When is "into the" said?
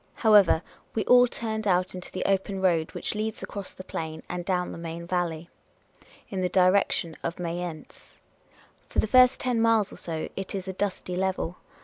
1.93-2.25